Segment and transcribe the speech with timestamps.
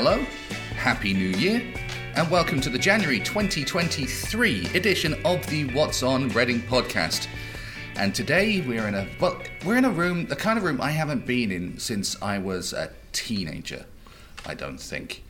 [0.00, 0.18] Hello,
[0.76, 1.60] Happy New Year,
[2.14, 7.26] and welcome to the January 2023 edition of the What's On Reading podcast.
[7.96, 10.92] And today we're in a well, we're in a room, the kind of room I
[10.92, 13.86] haven't been in since I was a teenager.
[14.46, 15.24] I don't think.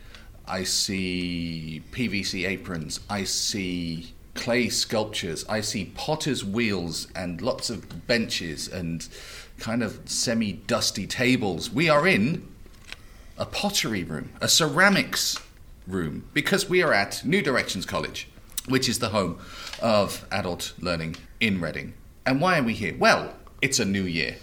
[0.46, 3.00] I see PVC aprons.
[3.08, 5.46] I see clay sculptures.
[5.48, 9.08] I see potter's wheels and lots of benches and
[9.58, 11.70] kind of semi dusty tables.
[11.70, 12.46] We are in
[13.38, 15.38] a pottery room, a ceramics
[15.86, 18.28] room, because we are at New Directions College,
[18.66, 19.38] which is the home
[19.80, 21.94] of adult learning in Reading.
[22.26, 22.94] And why are we here?
[22.98, 24.36] Well, it's a new year,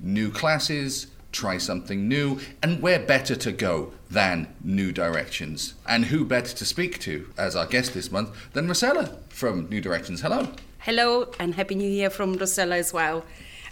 [0.00, 5.74] new classes, try something new, and where better to go than New Directions?
[5.88, 9.80] And who better to speak to as our guest this month than Rosella from New
[9.80, 10.20] Directions?
[10.20, 10.48] Hello.
[10.80, 13.24] Hello, and Happy New Year from Rosella as well.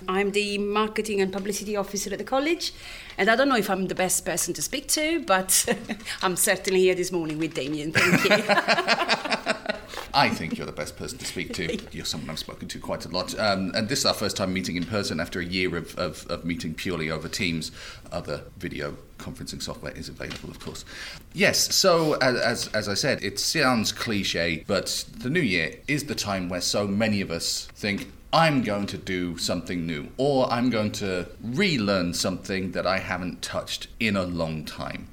[0.08, 2.72] I'm the marketing and publicity officer at the college,
[3.18, 5.66] and I don't know if I'm the best person to speak to, but
[6.22, 7.92] I'm certainly here this morning with Damien.
[7.92, 9.66] Thank you.
[10.12, 11.78] I think you're the best person to speak to.
[11.92, 13.38] You're someone I've spoken to quite a lot.
[13.38, 16.26] Um, and this is our first time meeting in person after a year of, of,
[16.28, 17.70] of meeting purely over Teams.
[18.10, 20.84] Other video conferencing software is available, of course.
[21.32, 26.14] Yes, so as, as I said, it sounds cliche, but the new year is the
[26.14, 30.70] time where so many of us think, I'm going to do something new, or I'm
[30.70, 35.08] going to relearn something that I haven't touched in a long time.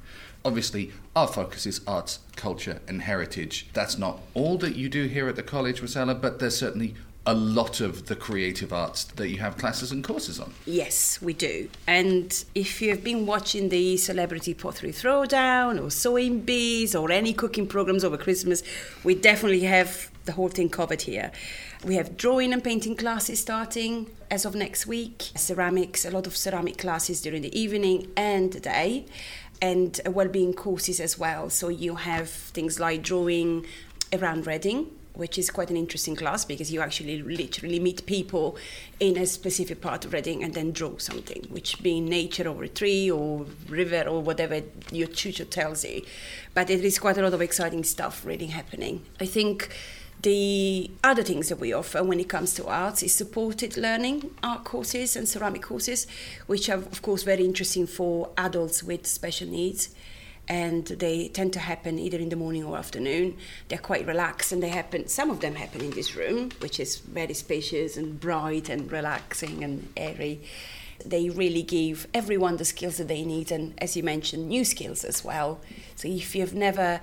[0.45, 3.69] Obviously, our focus is arts, culture, and heritage.
[3.73, 6.93] That's not all that you do here at the college, Rosella, but there's certainly
[7.27, 10.53] a lot of the creative arts that you have classes and courses on.
[10.65, 11.69] Yes, we do.
[11.85, 17.67] And if you've been watching the Celebrity Pottery Throwdown or Sewing Bees or any cooking
[17.67, 18.63] programs over Christmas,
[19.03, 21.31] we definitely have the whole thing covered here.
[21.83, 26.35] We have drawing and painting classes starting as of next week, ceramics, a lot of
[26.35, 29.05] ceramic classes during the evening and the day
[29.61, 31.49] and uh, well-being courses as well.
[31.49, 33.65] So you have things like drawing
[34.13, 38.55] around Reading, which is quite an interesting class because you actually literally meet people
[38.99, 42.69] in a specific part of Reading and then draw something, which being nature or a
[42.69, 44.61] tree or river or whatever
[44.91, 46.03] your tutor tells you.
[46.53, 49.05] But there is quite a lot of exciting stuff really happening.
[49.19, 49.69] I think
[50.21, 54.63] the other things that we offer when it comes to arts is supported learning art
[54.63, 56.07] courses and ceramic courses,
[56.47, 59.89] which are, of course, very interesting for adults with special needs.
[60.49, 63.35] And they tend to happen either in the morning or afternoon.
[63.67, 65.07] They're quite relaxed, and they happen.
[65.07, 69.63] Some of them happen in this room, which is very spacious and bright and relaxing
[69.63, 70.41] and airy.
[71.05, 75.03] They really give everyone the skills that they need, and as you mentioned, new skills
[75.03, 75.59] as well.
[75.95, 77.01] So if you've never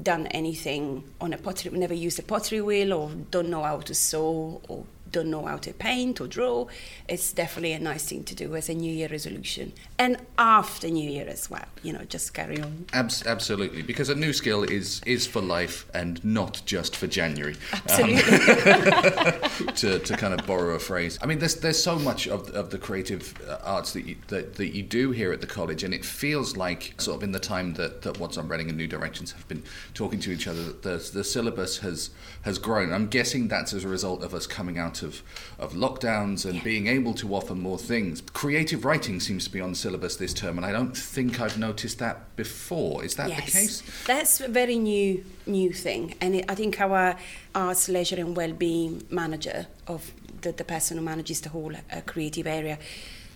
[0.00, 3.94] done anything on a pottery, never used a pottery wheel or don't know how to
[3.94, 6.66] sew or don't know how to paint or draw,
[7.08, 9.72] it's definitely a nice thing to do as a New Year resolution.
[9.98, 12.86] And after New Year as well, you know, just carry on.
[12.92, 17.56] Abs- absolutely, because a new skill is is for life and not just for January.
[17.72, 18.38] Absolutely.
[18.74, 21.18] Um, to, to kind of borrow a phrase.
[21.22, 24.54] I mean, there's there's so much of, of the creative uh, arts that you, that,
[24.56, 27.38] that you do here at the college, and it feels like sort of in the
[27.38, 29.62] time that, that What's on Reading and New Directions have been
[29.94, 32.10] talking to each other, the, the syllabus has
[32.42, 32.92] has grown.
[32.92, 35.22] I'm guessing that's as a result of us coming out of,
[35.58, 36.64] of lockdowns and yeah.
[36.64, 38.22] being able to offer more things.
[38.32, 41.58] Creative writing seems to be on the syllabus this term, and I don't think I've
[41.58, 43.04] noticed that before.
[43.04, 43.44] Is that yes.
[43.44, 43.82] the case?
[44.06, 47.16] That's a very new new thing, and it, I think our
[47.54, 50.10] arts, leisure, and well-being manager of
[50.40, 52.78] the, the person who manages the whole uh, creative area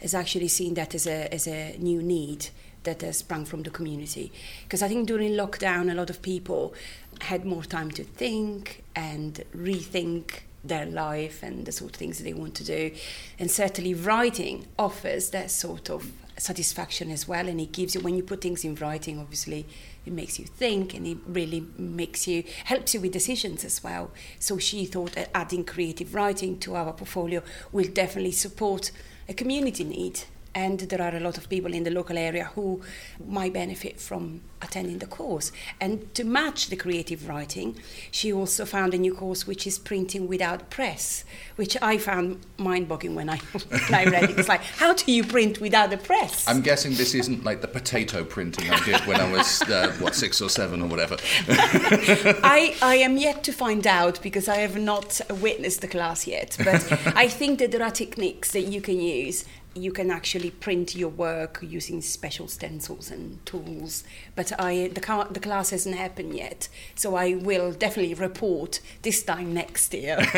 [0.01, 2.49] has actually seen that as a as a new need
[2.84, 4.33] that has sprung from the community.
[4.62, 6.75] Because I think during lockdown, a lot of people
[7.21, 12.33] had more time to think and rethink their life and the sort of things they
[12.33, 12.91] want to do.
[13.39, 17.49] And certainly writing offers that sort of satisfaction as well.
[17.49, 19.67] And it gives you, when you put things in writing, obviously,
[20.07, 24.10] it makes you think and it really makes you, helps you with decisions as well.
[24.39, 28.91] So she thought that adding creative writing to our portfolio will definitely support
[29.28, 30.21] a community need
[30.54, 32.80] and there are a lot of people in the local area who
[33.27, 35.53] might benefit from attending the course.
[35.80, 37.77] And to match the creative writing,
[38.10, 41.24] she also found a new course which is printing without press,
[41.56, 43.36] which I found mind-boggling when I,
[43.68, 44.39] when I read it.
[44.39, 46.48] It's like, how do you print without a press?
[46.48, 50.15] I'm guessing this isn't like the potato printing I did when I was, uh, what,
[50.15, 51.16] six or seven or whatever.
[51.48, 56.56] I, I am yet to find out because I have not witnessed the class yet,
[56.59, 56.84] but
[57.16, 59.44] I think that there are techniques that you can use
[59.83, 64.04] you can actually print your work using special stencils and tools.
[64.34, 69.54] But I, the, the class hasn't happened yet, so I will definitely report this time
[69.54, 70.19] next year.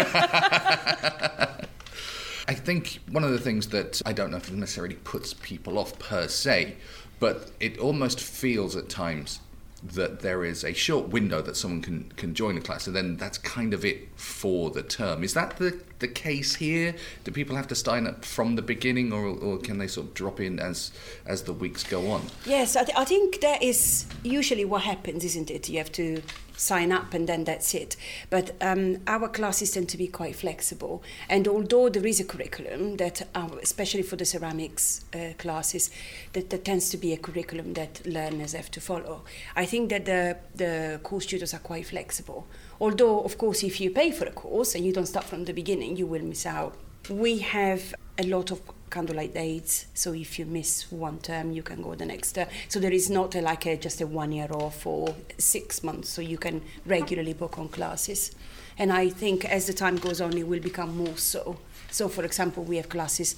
[2.48, 5.78] I think one of the things that I don't know if it necessarily puts people
[5.78, 6.76] off per se,
[7.20, 9.40] but it almost feels at times
[9.82, 13.16] that there is a short window that someone can, can join a class, and then
[13.16, 15.24] that's kind of it for the term.
[15.24, 16.94] Is that the, the case here?
[17.24, 20.14] Do people have to sign up from the beginning, or, or can they sort of
[20.14, 20.92] drop in as
[21.26, 22.22] as the weeks go on?
[22.44, 25.68] Yes, I, th- I think that is usually what happens, isn't it?
[25.68, 26.22] You have to
[26.56, 27.97] sign up and then that's it.
[28.29, 31.02] But um, our classes tend to be quite flexible.
[31.29, 35.91] And although there is a curriculum that, uh, especially for the ceramics uh, classes,
[36.32, 39.23] that, that tends to be a curriculum that learners have to follow,
[39.56, 42.47] I think that the, the course tutors are quite flexible.
[42.81, 45.52] Although, of course, if you pay for a course and you don't start from the
[45.52, 46.76] beginning, you will miss out.
[47.08, 48.61] We have a lot of
[48.91, 49.87] candlelight dates.
[49.94, 52.49] So if you miss one term, you can go the next term.
[52.69, 56.08] So there is not a, like a, just a one year off or six months.
[56.08, 58.35] So you can regularly book on classes.
[58.79, 61.58] And I think as the time goes on, it will become more so.
[61.91, 63.37] So for example, we have classes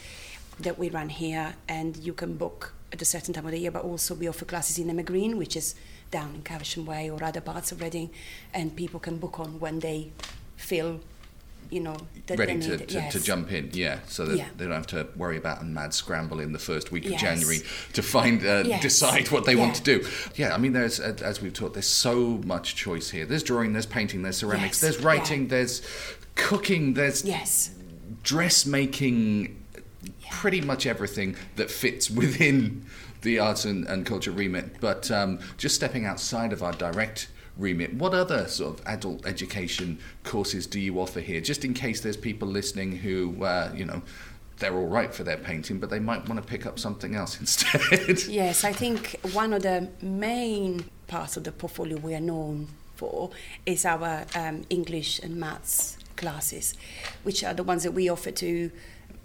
[0.61, 3.70] that we run here, and you can book at a certain time of the year.
[3.70, 5.75] But also we offer classes in Emmer Green, which is
[6.11, 8.11] down in Caversham Way or other parts of Reading,
[8.53, 10.12] and people can book on when they
[10.56, 11.00] feel
[11.70, 11.97] you know,
[12.29, 13.12] ready to, to, yes.
[13.12, 14.47] to, jump in, yeah, so that yeah.
[14.56, 17.20] they don't have to worry about a mad scramble in the first week of yes.
[17.20, 17.59] January
[17.93, 18.82] to find uh, yes.
[18.82, 19.61] decide what they yeah.
[19.61, 20.06] want to do.
[20.37, 23.26] Yeah, I mean, there's as we've talked, there's so much choice here.
[23.26, 25.49] There's drawing, there's painting, there's ceramics, there's writing, yeah.
[25.49, 25.82] there's
[26.35, 27.70] cooking, there's yes.
[28.23, 29.64] dressmaking,
[30.31, 32.85] pretty much everything that fits within
[33.23, 34.81] the arts and, and culture remit.
[34.81, 37.94] But um, just stepping outside of our direct remit.
[37.94, 41.40] What other sort of adult education courses do you offer here?
[41.40, 44.02] Just in case there's people listening who, uh, you know,
[44.58, 47.38] they're all right for their painting, but they might want to pick up something else
[47.40, 48.22] instead.
[48.28, 53.31] yes, I think one of the main parts of the portfolio we are known for
[53.66, 56.75] is our um, English and maths classes,
[57.25, 58.70] which are the ones that we offer to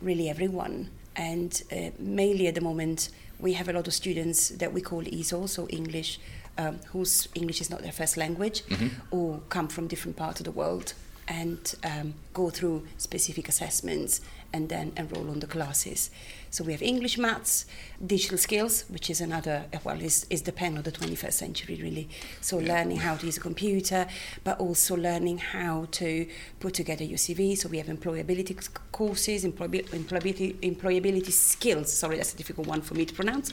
[0.02, 0.90] really everyone.
[1.16, 3.10] And uh, mainly at the moment,
[3.40, 6.20] we have a lot of students that we call ESOL, so English
[6.58, 8.88] um, whose English is not their first language mm-hmm.
[9.12, 10.94] or come from different parts of the world
[11.28, 14.22] and um, go through specific assessments
[14.54, 16.10] and then enroll on the classes.
[16.50, 17.66] So we have English, maths,
[18.06, 22.08] digital skills, which is another, well, is, is the pen of the 21st century, really.
[22.40, 22.76] So yeah.
[22.76, 24.08] learning how to use a computer,
[24.46, 26.28] but also learning how to
[26.62, 27.58] put together your CV.
[27.58, 31.92] So we have employability courses, employability, employability skills.
[31.92, 33.52] Sorry, that's a difficult one for me to pronounce.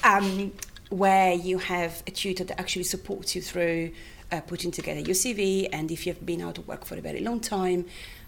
[0.04, 0.52] um,
[0.92, 3.90] where you have a tutor that actually supports you through
[4.30, 5.68] uh, putting together your CV.
[5.72, 7.86] And if you've been out of work for a very long time,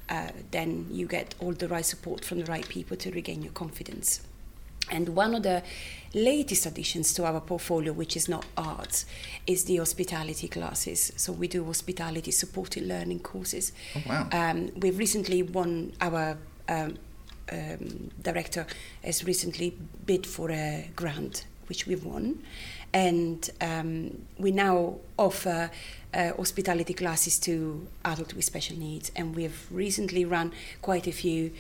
[0.09, 3.53] uh, then you get all the right support from the right people to regain your
[3.53, 4.23] confidence.
[4.91, 5.63] And one of the
[6.15, 9.05] latest additions to our portfolio, which is not arts,
[9.47, 11.13] is the hospitality classes.
[11.17, 13.73] So we do hospitality supported learning courses.
[13.95, 14.29] Oh, wow.
[14.33, 16.39] Um, we've recently won our
[16.69, 16.99] um,
[17.53, 18.67] um, director
[19.03, 19.77] has recently
[20.07, 22.43] bid for a grant which we've won.
[22.93, 25.71] And um, we now offer
[26.13, 29.11] uh, hospitality classes to adults with special needs.
[29.17, 30.53] And we've recently run
[30.83, 31.53] quite a few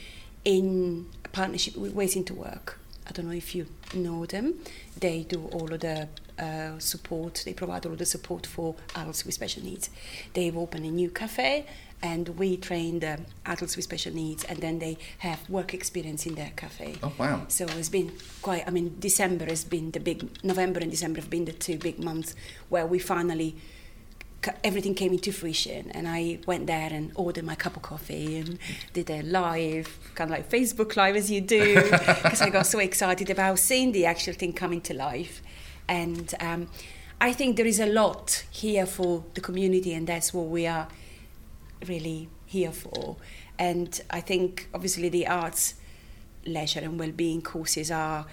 [0.44, 2.78] in partnership with Waiting to Work.
[3.06, 4.54] I don't know if you know them.
[4.98, 6.08] They do all of the
[6.38, 9.90] uh, support, they provide all of the support for adults with special needs.
[10.32, 11.66] They've opened a new cafe
[12.04, 16.34] and we train the adults with special needs and then they have work experience in
[16.34, 16.96] their cafe.
[17.02, 17.46] Oh wow.
[17.48, 21.30] So it's been quite I mean December has been the big November and December have
[21.30, 22.34] been the two big months
[22.68, 23.56] where we finally
[24.62, 28.58] everything came into fruition and I went there and ordered my cup of coffee and
[28.92, 31.82] did a live kind of like Facebook live as you do
[32.22, 35.40] because I got so excited about seeing the actual thing coming to life
[35.88, 36.68] and um,
[37.18, 40.88] I think there is a lot here for the community and that's what we are
[41.84, 43.16] really here for.
[43.58, 45.74] And I think obviously the arts,
[46.46, 48.26] leisure and well-being courses are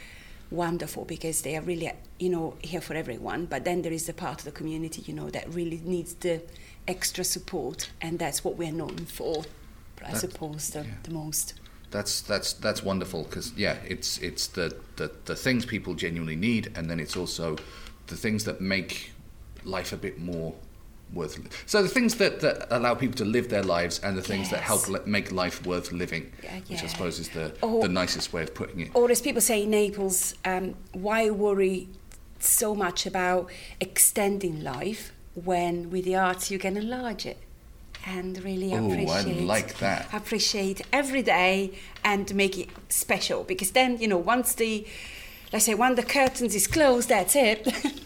[0.49, 3.45] wonderful because they are really, you know, here for everyone.
[3.45, 6.41] But then there is the part of the community, you know, that really needs the
[6.87, 9.43] extra support, and that's what we're known for,
[10.03, 10.91] I that, suppose, the, yeah.
[11.03, 11.53] the most
[11.91, 16.71] that's that's that's wonderful because yeah it's it's the, the the things people genuinely need
[16.75, 17.57] and then it's also
[18.07, 19.11] the things that make
[19.63, 20.55] life a bit more
[21.13, 21.39] worth.
[21.65, 24.51] So the things that, that allow people to live their lives and the things yes.
[24.51, 26.61] that help make life worth living, yeah, yeah.
[26.69, 28.91] which I suppose is the, or, the nicest way of putting it.
[28.93, 31.89] Or as people say in Naples, um, why worry
[32.39, 33.49] so much about
[33.79, 37.37] extending life when with the arts you can enlarge it?
[38.05, 40.13] and really appreciate I like that.
[40.13, 41.71] appreciate every day
[42.03, 44.87] and make it special because then you know once the
[45.53, 47.67] let's say when the curtains is closed that's it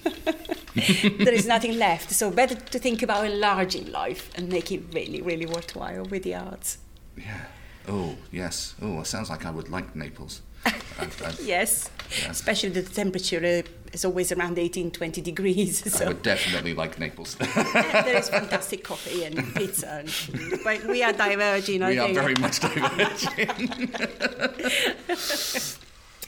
[1.17, 2.12] there is nothing left.
[2.12, 6.36] So better to think about enlarging life and make it really, really worthwhile with the
[6.36, 6.77] arts.
[7.17, 7.46] Yeah.
[7.88, 8.75] Oh, yes.
[8.82, 10.41] Oh, it sounds like I would like Naples.
[10.65, 11.89] I've, I've, yes.
[12.27, 13.62] Especially the temperature uh,
[13.94, 16.01] is always around 18, 20 degrees.
[16.01, 17.36] I would definitely like Naples.
[17.55, 20.03] there is fantastic coffee and pizza.
[20.03, 20.10] And,
[20.63, 21.84] but we are diverging.
[21.84, 22.17] I we are think.
[22.17, 23.82] very much diverging.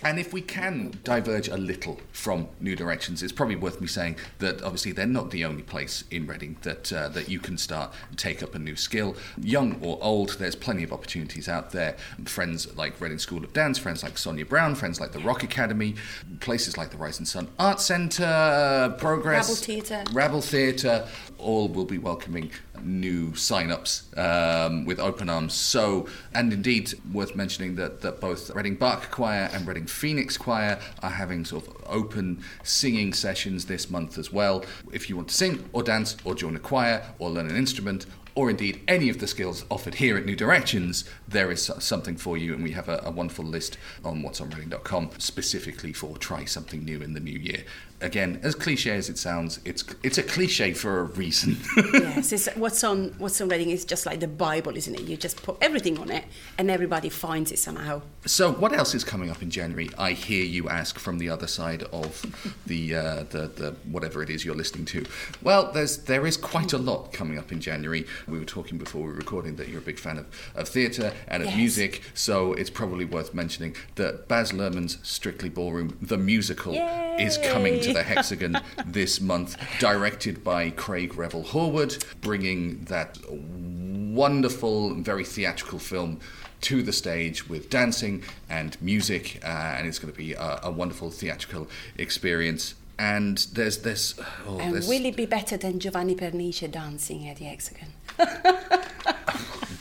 [0.08, 4.16] And if we can diverge a little from New Directions, it's probably worth me saying
[4.40, 7.94] that obviously they're not the only place in Reading that uh, that you can start
[8.08, 10.38] and take up a new skill, young or old.
[10.40, 11.98] There's plenty of opportunities out there.
[12.24, 15.96] Friends like Reading School of Dance, friends like Sonia Brown, friends like the Rock Academy,
[16.40, 20.04] places like the Rising Sun Art Centre, Progress, Rabble Theatre.
[20.14, 21.06] Rabble Theatre,
[21.38, 22.52] all will be welcoming
[22.84, 25.54] new sign-ups um, with open arms.
[25.54, 30.80] So, and indeed, worth mentioning that, that both Reading Bach Choir and Reading Phoenix Choir
[31.02, 34.64] are having sort of open singing sessions this month as well.
[34.92, 38.06] If you want to sing or dance or join a choir or learn an instrument
[38.38, 42.38] or indeed any of the skills offered here at New Directions, there is something for
[42.38, 47.02] you, and we have a, a wonderful list on whatsonreading.com specifically for try something new
[47.02, 47.64] in the new year.
[48.00, 51.58] Again, as cliche as it sounds, it's it's a cliche for a reason.
[51.94, 55.02] yes, it's, what's on what's on Reading is just like the Bible, isn't it?
[55.02, 56.26] You just put everything on it,
[56.60, 58.04] and everybody finds it somehow.
[58.28, 59.90] so, what else is coming up in January?
[59.98, 62.24] I hear you ask from the other side of
[62.68, 65.04] the uh, the, the whatever it is you're listening to.
[65.42, 68.06] Well, there's there is quite a lot coming up in January.
[68.28, 71.14] We were talking before we were recording that you're a big fan of, of theatre
[71.28, 71.58] and of Yes.
[71.58, 76.74] music, so it's probably worth mentioning that Baz Luhrmann's Strictly Ballroom, the musical,
[77.20, 84.94] is coming to the Hexagon this month, directed by Craig Revel Horwood, bringing that wonderful,
[84.96, 86.20] very theatrical film
[86.60, 90.72] to the stage with dancing and music, uh, and it's going to be a, a
[90.72, 92.74] wonderful theatrical experience.
[93.00, 94.16] And there's this.
[94.48, 97.90] Oh, And there's will it be better than Giovanni Pernice dancing at the Hexagon?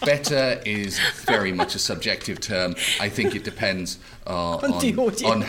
[0.05, 2.75] better is very much a subjective term.
[3.01, 5.43] I think it depends uh, On on, on,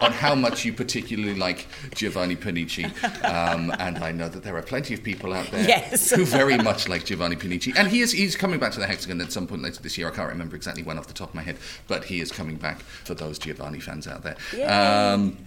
[0.00, 2.84] on how much you particularly like Giovanni Pernice.
[3.24, 6.10] Um, and I know that there are plenty of people out there Yes.
[6.10, 7.76] who very much like Giovanni Pernice.
[7.76, 10.08] And he is he's coming back to the Hexagon at some point later this year.
[10.08, 11.56] I can't remember exactly when off the top of my head,
[11.86, 14.36] but he is coming back for those Giovanni fans out there.
[14.68, 15.38] Um,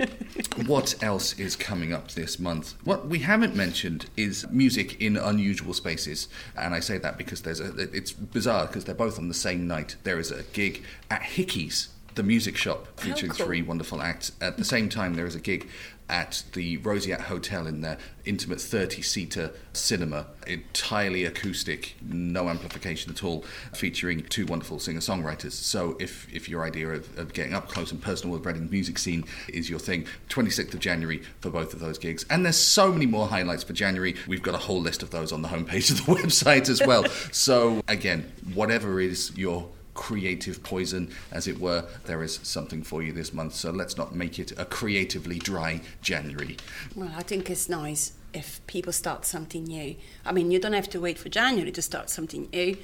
[0.66, 2.74] what else is coming up this month?
[2.86, 7.60] What we haven't mentioned is music in unusual spaces, and I say that because there's
[7.60, 7.74] a.
[7.94, 9.96] It's bizarre because they're both on the same night.
[10.04, 11.88] There is a gig at Hickies,
[12.18, 13.46] the music shop, featuring cool.
[13.46, 14.34] three wonderful acts.
[14.42, 15.70] At the same time, there is a gig
[16.10, 23.44] at the Roseate Hotel in their intimate 30-seater cinema, entirely acoustic, no amplification at all,
[23.74, 25.52] featuring two wonderful singer-songwriters.
[25.52, 28.98] So if, if your idea of, of getting up close and personal with Reading music
[28.98, 32.26] scene is your thing, 26th of January for both of those gigs.
[32.30, 34.16] And there's so many more highlights for January.
[34.28, 37.06] We've got a whole list of those on the homepage of the website as well.
[37.32, 41.84] so again, whatever is your creative poison, as it were.
[42.06, 45.82] There is something for you this month, so let's not make it a creatively dry
[46.02, 46.56] January.
[46.96, 49.96] Well, I think it's nice if people start something new.
[50.26, 52.78] I mean, you don't have to wait for January to start something new.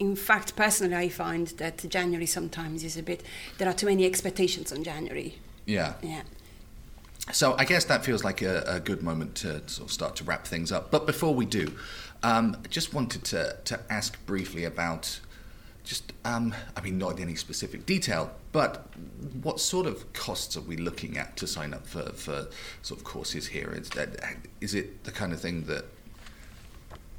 [0.00, 3.22] In fact, personally, I find that January sometimes is a bit,
[3.58, 5.38] there are too many expectations on January.
[5.66, 5.94] Yeah.
[6.02, 6.22] Yeah.
[7.32, 10.24] So I guess that feels like a, a good moment to sort of start to
[10.24, 10.90] wrap things up.
[10.90, 11.72] But before we do,
[12.22, 15.20] um, I just wanted to, to ask briefly about
[15.84, 18.86] just, um, I mean, not in any specific detail, but
[19.42, 22.48] what sort of costs are we looking at to sign up for, for
[22.82, 23.70] sort of courses here?
[23.70, 24.16] Is, that,
[24.60, 25.84] is it the kind of thing that,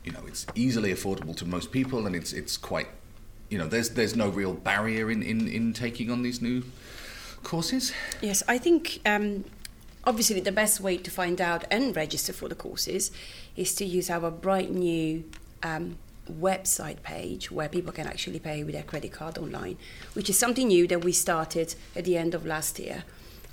[0.04, 2.88] you know, it's easily affordable to most people and it's, it's quite,
[3.50, 6.64] you know, there's, there's no real barrier in, in, in taking on these new
[7.44, 7.94] courses?
[8.22, 9.46] Yes, I think um,
[10.06, 13.12] obviously the best way to find out and register for the courses
[13.56, 15.24] is to use our bright new
[15.62, 15.98] um,
[16.32, 19.78] website page where people can actually pay with their credit card online,
[20.14, 23.04] which is something new that we started at the end of last year.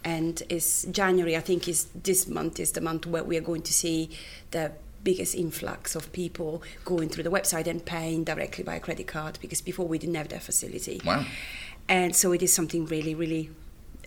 [0.04, 3.62] And is January, I think, is this month is the month where we are going
[3.62, 4.10] to see
[4.50, 4.72] the
[5.04, 9.60] biggest influx of people going through the website and paying directly by credit card because
[9.60, 11.00] before we didn't have that facility.
[11.04, 11.24] Wow.
[11.88, 13.50] And so it is something really, really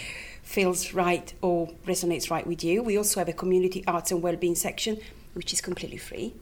[0.43, 2.83] feels right or resonates right with you.
[2.83, 4.99] We also have a community arts and well-being section,
[5.35, 6.35] which is completely free.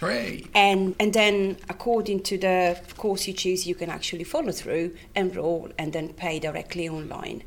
[0.00, 0.44] Hooray!
[0.54, 5.70] And, and then, according to the course you choose, you can actually follow through, enroll,
[5.78, 7.44] and then pay directly online.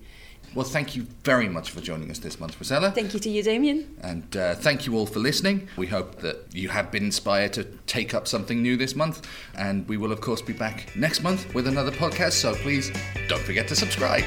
[0.56, 2.92] Well, thank you very much for joining us this month, Rosella.
[2.92, 3.96] Thank you to you, Damien.
[4.02, 5.68] And uh, thank you all for listening.
[5.78, 9.28] We hope that you have been inspired to take up something new this month.
[9.56, 12.34] And we will, of course, be back next month with another podcast.
[12.34, 12.92] So please
[13.28, 14.24] don't forget to subscribe.